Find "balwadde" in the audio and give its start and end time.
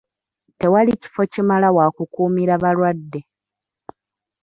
2.63-3.19